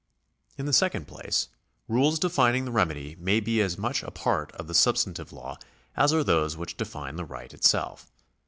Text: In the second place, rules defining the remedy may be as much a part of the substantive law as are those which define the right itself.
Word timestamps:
In 0.57 0.65
the 0.65 0.73
second 0.73 1.07
place, 1.07 1.49
rules 1.87 2.17
defining 2.17 2.65
the 2.65 2.71
remedy 2.71 3.15
may 3.19 3.39
be 3.39 3.61
as 3.61 3.77
much 3.77 4.01
a 4.01 4.09
part 4.09 4.51
of 4.53 4.65
the 4.65 4.73
substantive 4.73 5.31
law 5.31 5.59
as 5.95 6.11
are 6.11 6.23
those 6.23 6.57
which 6.57 6.75
define 6.75 7.17
the 7.17 7.23
right 7.25 7.53
itself. 7.53 8.11